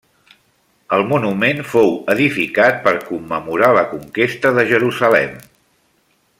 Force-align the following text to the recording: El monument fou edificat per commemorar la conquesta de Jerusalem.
El 0.95 1.03
monument 1.09 1.59
fou 1.73 1.91
edificat 2.15 2.81
per 2.87 2.95
commemorar 3.11 3.71
la 3.81 3.87
conquesta 3.95 4.57
de 4.59 4.67
Jerusalem. 4.75 5.41